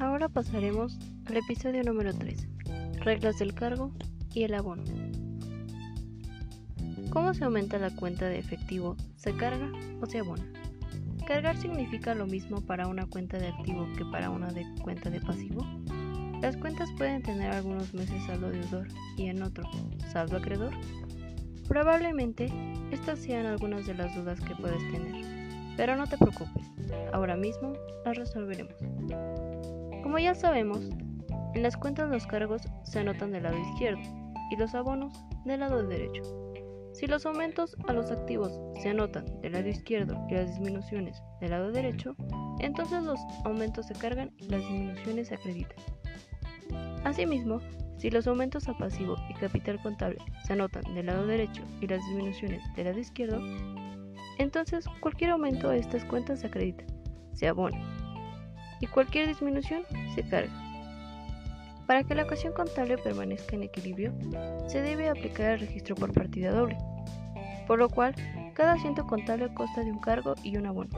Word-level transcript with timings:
Ahora 0.00 0.28
pasaremos 0.28 0.98
al 1.26 1.36
episodio 1.36 1.84
número 1.84 2.12
3, 2.12 2.48
reglas 3.04 3.38
del 3.38 3.54
cargo 3.54 3.92
y 4.34 4.42
el 4.42 4.54
abono. 4.54 4.82
¿Cómo 7.10 7.32
se 7.32 7.44
aumenta 7.44 7.78
la 7.78 7.94
cuenta 7.94 8.26
de 8.26 8.38
efectivo? 8.38 8.96
¿Se 9.14 9.34
carga 9.36 9.70
o 10.02 10.06
se 10.06 10.18
abona? 10.18 10.44
¿Cargar 11.26 11.56
significa 11.56 12.14
lo 12.14 12.26
mismo 12.26 12.60
para 12.60 12.88
una 12.88 13.06
cuenta 13.06 13.38
de 13.38 13.48
activo 13.48 13.86
que 13.96 14.04
para 14.04 14.30
una 14.30 14.48
de 14.48 14.66
cuenta 14.82 15.10
de 15.10 15.20
pasivo? 15.20 15.64
Las 16.42 16.56
cuentas 16.56 16.90
pueden 16.98 17.22
tener 17.22 17.52
algunos 17.52 17.94
meses 17.94 18.22
saldo 18.26 18.50
deudor 18.50 18.88
y 19.16 19.26
en 19.26 19.42
otro 19.42 19.64
saldo 20.12 20.38
acreedor. 20.38 20.74
Probablemente 21.68 22.52
estas 22.90 23.20
sean 23.20 23.46
algunas 23.46 23.86
de 23.86 23.94
las 23.94 24.14
dudas 24.14 24.40
que 24.40 24.56
puedes 24.56 24.82
tener, 24.90 25.45
pero 25.76 25.96
no 25.96 26.06
te 26.06 26.18
preocupes, 26.18 26.70
ahora 27.12 27.36
mismo 27.36 27.72
las 28.04 28.16
resolveremos. 28.16 28.76
Como 30.02 30.18
ya 30.18 30.34
sabemos, 30.34 30.88
en 31.54 31.62
las 31.62 31.76
cuentas 31.76 32.10
los 32.10 32.26
cargos 32.26 32.62
se 32.84 32.98
anotan 33.00 33.32
del 33.32 33.44
lado 33.44 33.58
izquierdo 33.58 34.00
y 34.50 34.56
los 34.56 34.74
abonos 34.74 35.12
del 35.44 35.60
lado 35.60 35.86
derecho. 35.86 36.22
Si 36.92 37.06
los 37.06 37.26
aumentos 37.26 37.76
a 37.88 37.92
los 37.92 38.10
activos 38.10 38.58
se 38.80 38.88
anotan 38.88 39.26
del 39.42 39.52
lado 39.52 39.68
izquierdo 39.68 40.16
y 40.30 40.34
las 40.34 40.48
disminuciones 40.48 41.22
del 41.40 41.50
lado 41.50 41.70
derecho, 41.70 42.16
entonces 42.60 43.02
los 43.02 43.20
aumentos 43.44 43.86
se 43.86 43.94
cargan 43.94 44.32
y 44.38 44.48
las 44.48 44.60
disminuciones 44.60 45.28
se 45.28 45.34
acreditan. 45.34 45.76
Asimismo, 47.04 47.60
si 47.98 48.10
los 48.10 48.26
aumentos 48.26 48.68
a 48.68 48.76
pasivo 48.76 49.16
y 49.28 49.34
capital 49.34 49.80
contable 49.82 50.18
se 50.44 50.52
anotan 50.52 50.82
del 50.94 51.06
lado 51.06 51.26
derecho 51.26 51.62
y 51.80 51.86
las 51.86 52.04
disminuciones 52.06 52.62
del 52.74 52.86
lado 52.86 52.98
izquierdo, 52.98 53.40
entonces 54.38 54.86
cualquier 55.00 55.30
aumento 55.30 55.70
a 55.70 55.76
estas 55.76 56.04
cuentas 56.04 56.40
se 56.40 56.46
acredita, 56.46 56.84
se 57.32 57.48
abona, 57.48 57.78
y 58.80 58.86
cualquier 58.86 59.28
disminución 59.28 59.82
se 60.14 60.22
carga. 60.28 60.52
Para 61.86 62.02
que 62.02 62.14
la 62.14 62.22
ecuación 62.22 62.52
contable 62.52 62.98
permanezca 62.98 63.54
en 63.54 63.62
equilibrio, 63.62 64.12
se 64.66 64.82
debe 64.82 65.08
aplicar 65.08 65.52
el 65.52 65.60
registro 65.60 65.94
por 65.94 66.12
partida 66.12 66.50
doble, 66.50 66.76
por 67.66 67.78
lo 67.78 67.88
cual 67.88 68.14
cada 68.54 68.72
asiento 68.72 69.06
contable 69.06 69.52
consta 69.54 69.84
de 69.84 69.92
un 69.92 70.00
cargo 70.00 70.34
y 70.42 70.56
un 70.56 70.66
abono, 70.66 70.90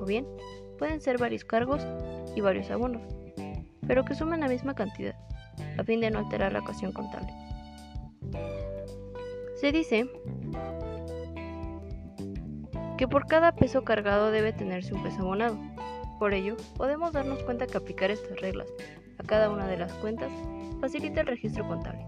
o 0.00 0.04
bien 0.04 0.26
pueden 0.78 1.00
ser 1.00 1.18
varios 1.18 1.44
cargos 1.44 1.84
y 2.36 2.40
varios 2.40 2.70
abonos, 2.70 3.02
pero 3.86 4.04
que 4.04 4.14
sumen 4.14 4.40
la 4.40 4.48
misma 4.48 4.74
cantidad, 4.74 5.16
a 5.78 5.84
fin 5.84 6.00
de 6.00 6.10
no 6.10 6.20
alterar 6.20 6.52
la 6.52 6.60
ecuación 6.60 6.92
contable. 6.92 7.32
Se 9.56 9.72
dice 9.72 10.08
que 12.96 13.08
por 13.08 13.26
cada 13.26 13.52
peso 13.52 13.84
cargado 13.84 14.30
debe 14.30 14.52
tenerse 14.52 14.94
un 14.94 15.02
peso 15.02 15.20
abonado. 15.20 15.58
Por 16.18 16.32
ello, 16.32 16.56
podemos 16.76 17.12
darnos 17.12 17.42
cuenta 17.42 17.66
que 17.66 17.76
aplicar 17.76 18.10
estas 18.10 18.40
reglas 18.40 18.68
a 19.18 19.22
cada 19.22 19.50
una 19.50 19.66
de 19.66 19.76
las 19.76 19.92
cuentas 19.94 20.32
facilita 20.80 21.20
el 21.20 21.26
registro 21.26 21.66
contable. 21.66 22.06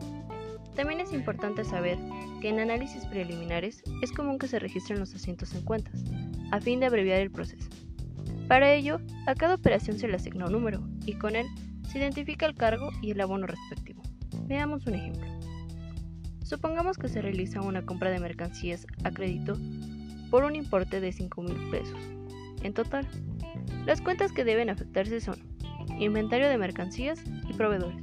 También 0.75 1.01
es 1.01 1.13
importante 1.13 1.65
saber 1.65 1.99
que 2.41 2.49
en 2.49 2.61
análisis 2.61 3.05
preliminares 3.07 3.83
es 4.03 4.13
común 4.13 4.39
que 4.39 4.49
se 4.49 4.59
registren 4.59 5.01
los 5.01 5.15
asientos 5.15 5.55
en 5.55 5.63
cuentas, 5.63 6.05
a 6.53 6.61
fin 6.61 6.81
de 6.81 6.87
abreviar 6.87 7.21
el 7.21 7.31
proceso. 7.31 7.69
Para 8.47 8.73
ello, 8.73 9.01
a 9.27 9.35
cada 9.35 9.57
operación 9.57 9.99
se 9.99 10.09
le 10.09 10.17
asigna 10.17 10.47
un 10.47 10.53
número 10.53 10.81
y 11.05 11.15
con 11.15 11.37
él 11.37 11.47
se 11.91 11.99
identifica 11.99 12.47
el 12.47 12.55
cargo 12.55 12.91
y 13.03 13.11
el 13.11 13.21
abono 13.21 13.47
respectivo. 13.47 14.03
Veamos 14.47 14.87
un 14.87 14.95
ejemplo. 14.95 15.27
Supongamos 16.45 16.97
que 16.97 17.09
se 17.09 17.21
realiza 17.21 17.61
una 17.61 17.85
compra 17.85 18.11
de 18.11 18.21
mercancías 18.21 18.87
a 19.05 19.11
crédito 19.11 19.59
por 20.31 20.45
un 20.45 20.57
importe 20.57 21.01
de 21.01 21.13
5 21.13 21.43
mil 21.43 21.71
pesos. 21.71 21.99
En 22.63 22.75
total, 22.75 23.07
las 23.87 24.01
cuentas 24.01 24.33
que 24.33 24.45
deben 24.45 24.71
afectarse 24.71 25.21
son 25.21 25.37
inventario 25.99 26.49
de 26.49 26.59
mercancías 26.59 27.23
y 27.49 27.53
proveedores. 27.55 28.03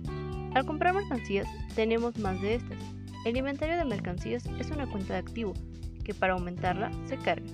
Al 0.53 0.66
comprar 0.66 0.94
mercancías 0.94 1.47
tenemos 1.75 2.18
más 2.19 2.41
de 2.41 2.56
estas. 2.56 2.78
El 3.25 3.38
inventario 3.38 3.78
de 3.78 3.85
mercancías 3.85 4.46
es 4.59 4.72
una 4.72 4.90
cuenta 4.90 5.14
de 5.14 5.19
activo, 5.19 5.53
que 6.03 6.14
para 6.14 6.34
aumentarla 6.34 6.91
se 7.06 7.18
carga. 7.18 7.47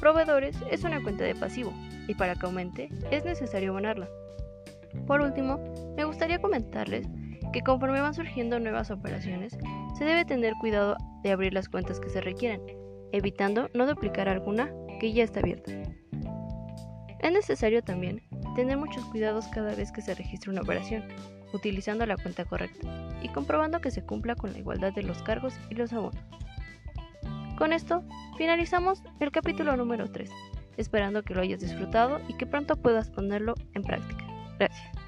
Proveedores 0.00 0.56
es 0.70 0.82
una 0.84 1.02
cuenta 1.02 1.24
de 1.24 1.34
pasivo, 1.34 1.72
y 2.08 2.14
para 2.14 2.34
que 2.34 2.46
aumente 2.46 2.88
es 3.10 3.24
necesario 3.24 3.70
abonarla. 3.70 4.08
Por 5.06 5.20
último, 5.20 5.60
me 5.96 6.04
gustaría 6.04 6.40
comentarles 6.40 7.06
que 7.52 7.60
conforme 7.60 8.00
van 8.00 8.14
surgiendo 8.14 8.58
nuevas 8.58 8.90
operaciones, 8.90 9.56
se 9.96 10.04
debe 10.04 10.24
tener 10.24 10.54
cuidado 10.54 10.96
de 11.22 11.32
abrir 11.32 11.52
las 11.52 11.68
cuentas 11.68 12.00
que 12.00 12.10
se 12.10 12.20
requieran, 12.20 12.60
evitando 13.12 13.70
no 13.74 13.86
duplicar 13.86 14.28
alguna 14.28 14.70
que 15.00 15.12
ya 15.12 15.24
está 15.24 15.40
abierta. 15.40 15.72
Es 17.20 17.32
necesario 17.32 17.82
también 17.82 18.22
tener 18.56 18.76
muchos 18.76 19.04
cuidados 19.06 19.46
cada 19.48 19.74
vez 19.74 19.92
que 19.92 20.02
se 20.02 20.14
registre 20.14 20.50
una 20.50 20.62
operación, 20.62 21.04
utilizando 21.52 22.06
la 22.06 22.16
cuenta 22.16 22.44
correcta 22.44 22.88
y 23.22 23.28
comprobando 23.28 23.80
que 23.80 23.90
se 23.90 24.02
cumpla 24.02 24.34
con 24.34 24.52
la 24.52 24.58
igualdad 24.58 24.92
de 24.92 25.02
los 25.02 25.22
cargos 25.22 25.54
y 25.68 25.74
los 25.74 25.92
abonos. 25.92 26.20
Con 27.58 27.72
esto, 27.72 28.02
finalizamos 28.38 29.02
el 29.20 29.30
capítulo 29.30 29.76
número 29.76 30.10
3, 30.10 30.30
esperando 30.78 31.22
que 31.22 31.34
lo 31.34 31.42
hayas 31.42 31.60
disfrutado 31.60 32.20
y 32.26 32.34
que 32.34 32.46
pronto 32.46 32.76
puedas 32.76 33.10
ponerlo 33.10 33.54
en 33.74 33.82
práctica. 33.82 34.24
Gracias. 34.58 34.99